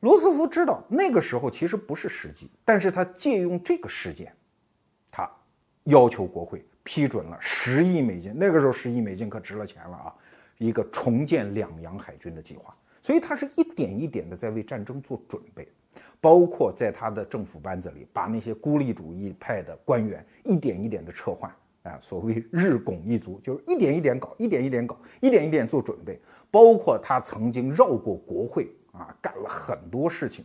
[0.00, 4.32] 罗斯福知道那个时候其实不是时机，但是他借用这个事件，
[5.10, 5.28] 他
[5.88, 6.64] 要求国会。
[6.84, 10.14] 批准了十亿美金，那个时候十亿美金可值了钱了啊！
[10.56, 15.68] 一个重建两洋海军的计划，所以他是一点一点的在为战争做准备，
[16.18, 26.18] 包括在他的政府班子里把那些孤立主义派的官员一点一点的撤换，啊，所谓日拱一卒，就是一点一点搞，一点一点搞，一点一点做准备，
[26.50, 30.42] 包括他曾经绕过国会啊，干了很多事情。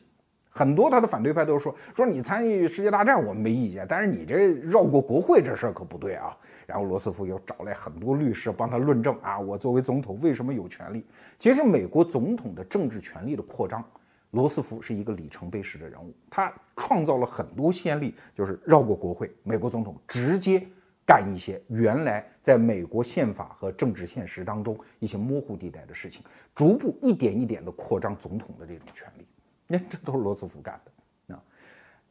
[0.56, 6.38] 很多他的反对派都说说你参与世界大战我们没意见，但是你这绕过国会这事儿可不对啊。
[6.68, 11.06] 然后罗斯福又找来很多律师帮他论证啊，我作为总统为什么有权利？
[11.38, 13.84] 其实美国总统的政治权力的扩张，
[14.32, 20.66] 罗斯福是一个里程碑式的人物，他创造了很多先例，就是绕过国会，美国总统直接
[21.06, 26.24] 干一些原来在美国宪法和政治现实当中一些模糊地带的事情，
[26.56, 29.26] 逐步一点一点的扩张总统的这种权利。
[29.68, 31.44] 那这都是罗斯福干的啊！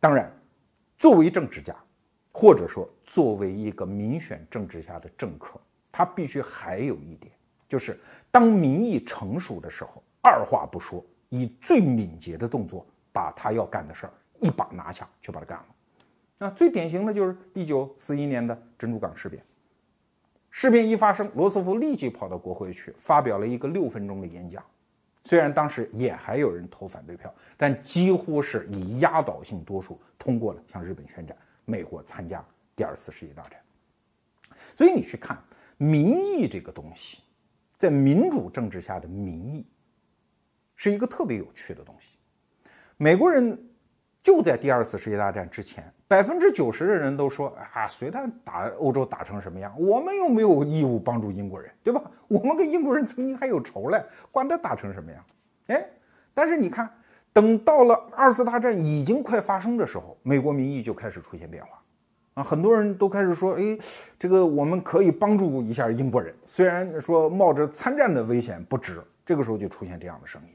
[0.01, 0.33] 当然，
[0.99, 1.77] 作为政治家，
[2.33, 5.61] 或者说作为一个民选政治下的政客，
[5.91, 7.33] 他必须还有一点，
[7.69, 7.99] 就是
[8.31, 15.67] 当民意成熟的时候，二话不说，以最敏捷的动作把他要干的事儿一把拿下，就把它干了。
[16.39, 19.45] 那最典型的就是一九四一年的珍珠港事变。
[20.51, 24.63] 事变一发生，罗斯福立即跑到国会去，发表了一个六分钟的演讲。
[25.25, 33.61] 虽然当时也还有人投反对票，但几乎是以压倒性多数通过了向日本宣战，美国参加第二次世界大战。
[34.75, 35.41] 所以你去看
[35.77, 37.19] 民意这个东西，
[37.79, 39.67] 在民主政治下的民意，
[40.75, 42.17] 是一个特别有趣的东西。
[42.97, 43.59] 美国人
[44.23, 45.85] 就在第二次世界大战之前。
[46.07, 52.03] 百分之九十的人都说啊，随他打欧洲打成什么样，我们又没有义务帮助英国人，对吧？
[52.29, 55.25] 我们跟英国人曾经还有仇嘞，管他打成什么样。
[55.69, 55.87] 哎，
[56.35, 56.89] 但是你看，
[57.33, 61.83] 等到了二次大战已经快发生的时候，美国民意就开始出现变化，
[62.35, 63.79] 啊，很多人都开始说，哎，
[64.19, 69.03] 这个我们可以帮助一下英国人，虽然说冒着参战的危险不值。
[69.25, 70.49] 这个时候就出现这样的声音，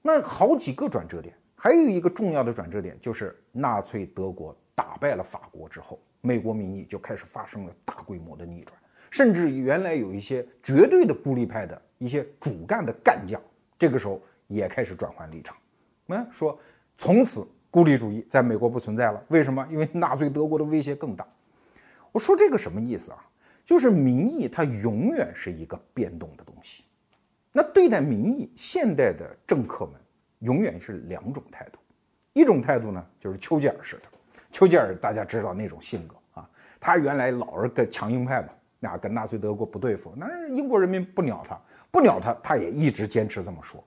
[0.00, 1.34] 那好几个转折点。
[1.60, 8.78] 还有一个重要的转折点，就是纳粹德国打败了法国之后，美国民意就开始发生了大规模的逆转，
[9.10, 13.42] 甚至原来有一些绝对的孤立派的一些主干的干将，
[13.76, 15.56] 这个时候也开始转换立场，
[16.06, 16.56] 嗯，说
[16.96, 19.20] 从此孤立主义在美国不存在了。
[19.26, 19.66] 为什么？
[19.68, 21.26] 因为纳粹德国的威胁更大。
[22.12, 23.18] 我说这个什么意思啊？
[23.66, 26.84] 就是民意它永远是一个变动的东西。
[27.50, 29.94] 那对待民意，现代的政客们。
[30.40, 31.78] 永远是两种态度，
[32.32, 34.02] 一种态度呢，就是丘吉尔式的。
[34.50, 36.48] 丘吉尔大家知道那种性格啊，
[36.80, 38.48] 他原来老是跟强硬派嘛，
[38.80, 43.82] 那跟纳粹德国不对付，那英国人民不鸟他，不鸟他，他也一直坚持这么说。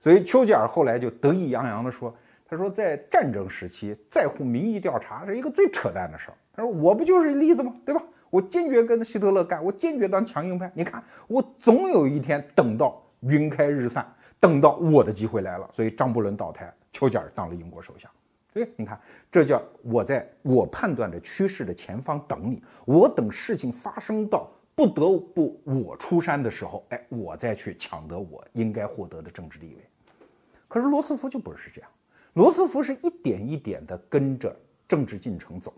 [0.00, 2.12] 所以丘吉尔后来就得意洋洋地说
[2.48, 6.34] ：“他说在战争时期在乎民意调查是一个最扯淡的事儿。
[6.54, 7.74] 他说我不就是例子吗？
[7.84, 8.02] 对吧？
[8.30, 10.72] 我坚决跟希特勒干，我坚决当强硬派。
[10.74, 18.10] 你看，我总有一天等到云开日散。”等到我的机会来了，所以张伯伦倒台，丘吉尔当了英国首相。
[18.52, 18.98] 对，你看，
[19.30, 29.86] 这叫我在我判断着趋势的前方等你，我等事情发生到不得不我出山的时候，哎，我再去抢得我应该获得的政治地位。
[30.66, 31.90] 可是罗斯福就不是这样，
[32.32, 35.72] 罗斯福是一点一点的跟着政治进程走，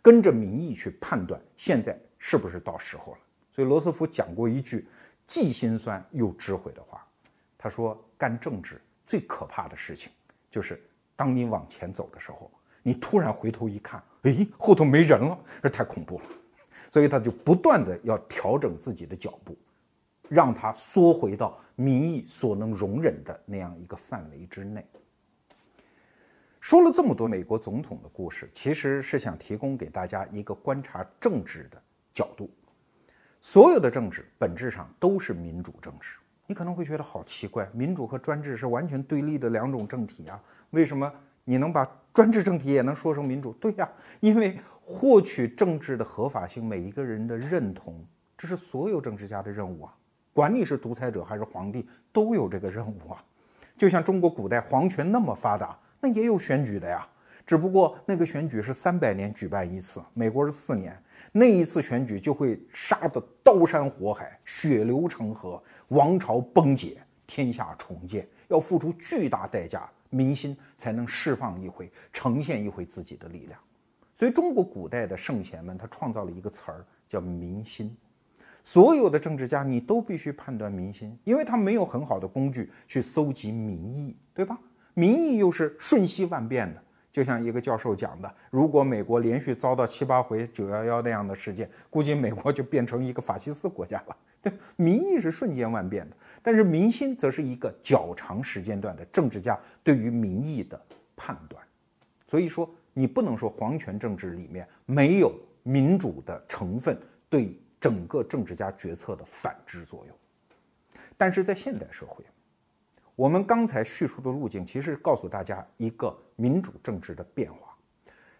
[0.00, 3.18] 跟着民意去判断现在是不是到时候了。
[3.52, 4.88] 所以罗斯福讲过一句
[5.26, 7.06] 既心酸又智慧的话。
[7.64, 10.12] 他说：“干政治最可怕的事情，
[10.50, 10.78] 就是
[11.16, 12.50] 当你往前走的时候，
[12.82, 16.24] 你突然回头一看，哎，后头没人了，这太恐怖了。
[16.90, 19.56] 所以他就不断的要调整自己的脚步，
[20.28, 24.86] 让他缩回到民意所能容忍的那样一个范围之内。
[26.60, 32.50] 说了这么多美国总统的故事，其实是想提供给大家一个观察政治的角度。
[33.40, 40.40] 所有的政治本质上都是民主政治。”你可能会觉得好奇怪，民主和专制是完全对立的两种政体啊，
[40.70, 41.10] 为什么
[41.44, 43.52] 你能把专制政体也能说成民主？
[43.54, 43.90] 对呀，
[44.20, 48.04] 因为获取政治的合法性，每一个人的认同，
[48.36, 49.94] 这是所有政治家的任务啊。
[50.32, 53.24] 管你是独裁者还是皇帝，都有这个任务啊。
[53.76, 57.06] 就像中国古代皇权那么发达，那也有选举的呀。
[57.46, 60.96] 只不过那个选举是三百年举办一次，美国是四年，
[61.36, 73.58] 那一次选举就会杀得刀山火海、血流成河，王朝崩解，天下重建，要付出巨大代价，民心才能释放一回，呈现一回自己的力量。
[74.14, 77.96] 所以，中国古代的圣贤们，他创造了一个词儿叫民心。
[78.62, 84.56] 所有的政治家，你都必须判断民心，因为他没有很好的工具去搜集民意，对吧？
[84.94, 86.80] 民意又是瞬息万变的。
[87.14, 94.16] 就像一个教授讲的，如果美国连续遭到七八回九幺幺那样的事件，估计美国就变成一个法西斯国家了。
[94.42, 100.84] 对，民意是瞬间万变的，但是民心则是一个较长时间段的政治家对于民意的
[101.14, 101.62] 判断。
[102.26, 107.00] 所以说，你不能说皇权政治里面没有民主的成分
[107.30, 110.16] 对整个政治家决策的反制作用。
[111.16, 112.24] 但是在现代社会。
[113.16, 117.76] 我们刚才叙述的路径，其实告诉大家一个民主政治的变化。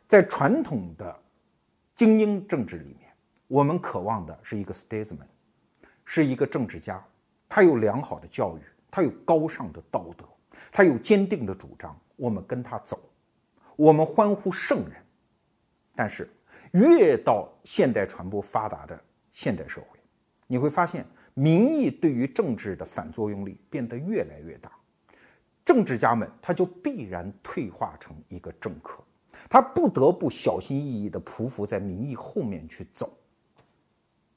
[0.09, 1.17] 在传统的
[1.95, 3.13] 精英政治里面，
[3.47, 5.29] 我们渴望的是一个 statesman，
[6.05, 7.03] 是一个政治家，
[7.49, 10.25] 他有良好的教育，他有高尚的道德，
[10.73, 12.99] 他有坚定的主张，我们跟他走，
[13.77, 15.01] 我们欢呼圣人。
[15.95, 16.29] 但是，
[16.73, 19.01] 越到现代传播发达的
[19.31, 20.01] 现代社会，
[20.49, 21.07] 你会发现。
[21.35, 24.71] 民意对于政治的反作用力变得越来越大，
[25.65, 29.03] 政治家们他就必然退化成一个政客，
[29.51, 33.13] 他不得不小心翼翼地匍匐在民意后面去走。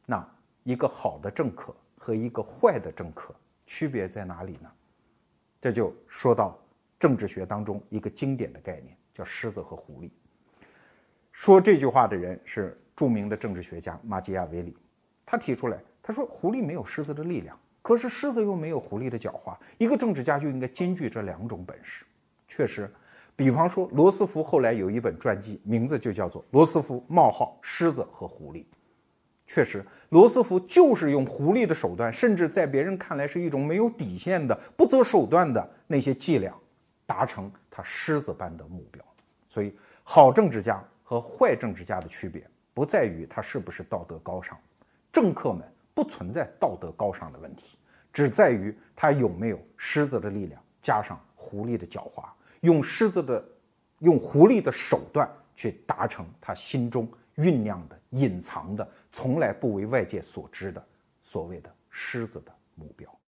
[0.07, 0.27] 那
[0.63, 3.35] 一个好的政客和一个坏的政客
[3.67, 4.71] 区别在哪里呢？
[5.61, 6.59] 这就说到
[6.97, 10.09] 政治学当中一个经典的概念，叫狮子和狐狸。
[11.31, 14.75] 说这句话的人是著名的政治学家马基亚维里，
[15.23, 15.79] 他提出来。
[16.07, 19.53] 他说：“狐狸没有狮子的力量，可是狮子又没有狐狸的狡猾。
[19.77, 22.05] 一个政治家就应该兼具这两种本事。
[22.47, 22.89] 确实，
[23.35, 28.59] 比方说罗斯福后来有一本传记，名字就叫做《罗斯福冒号狮子和狐狸》。
[29.47, 36.53] 确实，罗斯福就是用狐狸的手段，甚至在别人看来是一种没有底线的、不择手段的那些伎俩，
[37.05, 39.03] 达成他狮子般的目标。
[39.49, 44.57] 所以，好政治家和坏政治家的区别不在于他是不是道德高尚，
[45.11, 47.75] 政客们。”不存在道德高尚的问题，
[48.13, 52.29] 只在于他有没有狮子的力量，加上狐狸的狡猾，
[52.61, 53.43] 用狮子的、
[53.97, 60.87] 用狐狸的手段去达成他心中酝酿的、隐藏的、从来不为外界所知的
[61.23, 63.11] 所谓的狮子的目标。